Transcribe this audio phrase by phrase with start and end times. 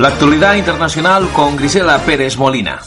[0.00, 2.80] La actualidad internacional con Grisela Pérez Molina.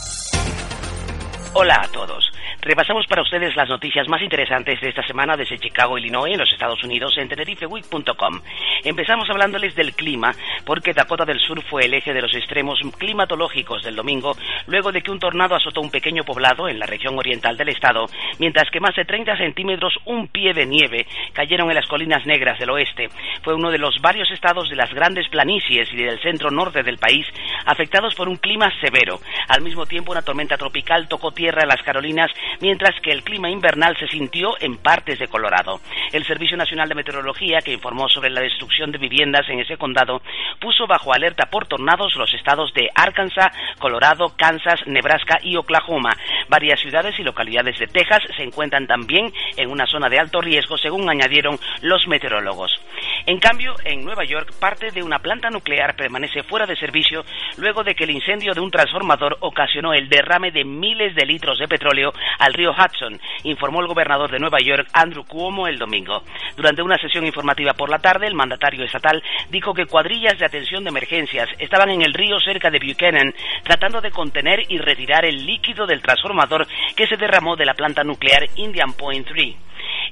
[1.55, 2.31] Hola a todos.
[2.61, 6.51] Repasamos para ustedes las noticias más interesantes de esta semana desde Chicago, Illinois, en los
[6.51, 8.41] Estados Unidos, en tenerifeweek.com.
[8.83, 10.31] Empezamos hablándoles del clima,
[10.65, 14.35] porque Dakota del Sur fue el eje de los extremos climatológicos del domingo,
[14.65, 18.07] luego de que un tornado azotó un pequeño poblado en la región oriental del estado,
[18.39, 22.57] mientras que más de 30 centímetros, un pie de nieve, cayeron en las colinas negras
[22.57, 23.09] del oeste.
[23.43, 26.97] Fue uno de los varios estados de las grandes planicies y del centro norte del
[26.97, 27.27] país
[27.65, 29.19] afectados por un clima severo.
[29.49, 33.49] Al mismo tiempo, una tormenta tropical tocó tierra en las Carolinas mientras que el clima
[33.49, 35.79] invernal se sintió en partes de Colorado.
[36.11, 40.21] El Servicio Nacional de Meteorología, que informó sobre la destrucción de viviendas en ese condado,
[40.59, 46.11] puso bajo alerta por tornados los estados de Arkansas, Colorado, Kansas, Nebraska y Oklahoma.
[46.49, 50.77] Varias ciudades y localidades de Texas se encuentran también en una zona de alto riesgo,
[50.77, 52.71] según añadieron los meteorólogos.
[53.25, 57.23] En cambio, en Nueva York, parte de una planta nuclear permanece fuera de servicio
[57.57, 61.57] luego de que el incendio de un transformador ocasionó el derrame de miles de litros
[61.57, 66.23] de petróleo al río Hudson, informó el gobernador de Nueva York, Andrew Cuomo, el domingo.
[66.55, 70.83] Durante una sesión informativa por la tarde, el mandatario estatal dijo que cuadrillas de atención
[70.83, 75.45] de emergencias estaban en el río cerca de Buchanan tratando de contener y retirar el
[75.45, 79.55] líquido del transformador que se derramó de la planta nuclear Indian Point 3.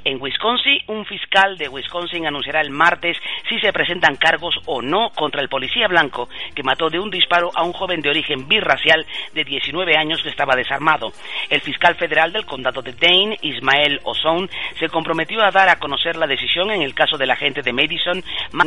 [0.03, 5.11] En Wisconsin, un fiscal de Wisconsin anunciará el martes si se presentan cargos o no
[5.11, 9.05] contra el policía blanco que mató de un disparo a un joven de origen birracial
[9.33, 11.11] de 19 años que estaba desarmado.
[11.49, 16.15] El fiscal federal del condado de Dane, Ismael Ozone, se comprometió a dar a conocer
[16.15, 18.23] la decisión en el caso del agente de Madison,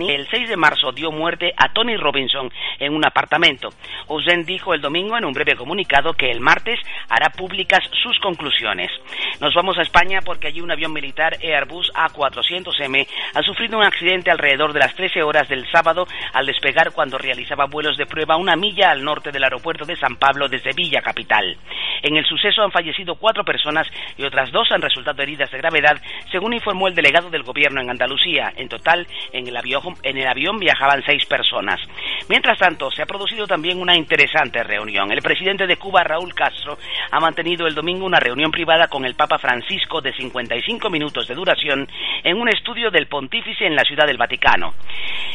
[0.08, 3.70] el 6 de marzo dio muerte a Tony Robinson en un apartamento.
[4.06, 6.78] Ozone dijo el domingo en un breve comunicado que el martes
[7.08, 8.90] hará públicas sus conclusiones.
[9.40, 14.30] Nos vamos a España porque allí un avión militar Airbus A400M ha sufrido un accidente
[14.30, 18.56] alrededor de las 13 horas del sábado al despegar cuando realizaba vuelos de prueba una
[18.56, 21.56] milla al norte del aeropuerto de San Pablo desde Villa Capital.
[22.02, 23.86] En el suceso han fallecido cuatro personas
[24.16, 27.90] y otras dos han resultado heridas de gravedad, según informó el delegado del gobierno en
[27.90, 28.52] Andalucía.
[28.56, 31.80] En total, en el avión, en el avión viajaban seis personas.
[32.28, 35.12] Mientras tanto, se ha producido también una interesante reunión.
[35.12, 36.78] El presidente de Cuba, Raúl Castro,
[37.10, 41.34] ha mantenido el domingo una reunión privada con el Papa Francisco de 55 minutos de
[41.34, 41.88] duración
[42.24, 44.74] en un estudio del pontífice en la Ciudad del Vaticano.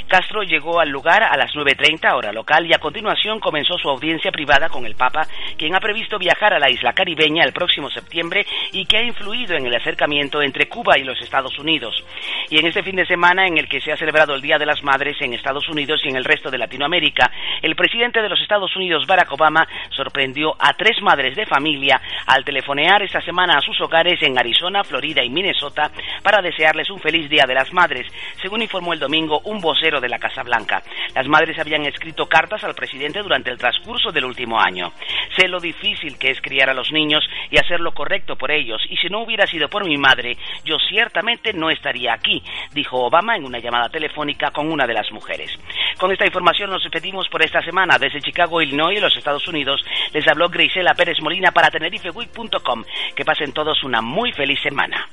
[0.08, 4.32] Castro llegó al lugar a las 9.30 hora local y a continuación comenzó su audiencia
[4.32, 5.26] privada con el Papa,
[5.58, 9.56] quien ha previsto viajar a la isla caribeña el próximo septiembre y que ha influido
[9.56, 12.04] en el acercamiento entre Cuba y los Estados Unidos.
[12.50, 14.66] Y en este fin de semana en el que se ha celebrado el Día de
[14.66, 18.42] las Madres en Estados Unidos y en el resto de Latinoamérica, el presidente de los
[18.42, 23.62] Estados Unidos, Barack Obama, sorprendió a tres madres de familia al telefonear esta semana a
[23.62, 25.30] sus hogares en Arizona, Florida y
[25.69, 25.91] Minnesota
[26.24, 28.07] para desearles un feliz Día de las Madres,
[28.41, 30.81] según informó el domingo un vocero de la Casa Blanca.
[31.16, 34.91] Las madres habían escrito cartas al presidente durante el transcurso del último año.
[35.38, 38.81] Sé lo difícil que es criar a los niños y hacer lo correcto por ellos,
[38.90, 42.44] y si no hubiera sido por mi madre, yo ciertamente no estaría aquí,
[42.74, 45.51] dijo Obama en una llamada telefónica con una de las mujeres.
[45.97, 47.97] Con esta información nos despedimos por esta semana.
[47.97, 52.84] Desde Chicago, Illinois, los Estados Unidos, les habló Grisela Pérez Molina para tenerifeweek.com.
[53.16, 55.09] Que pasen todos una muy feliz semana.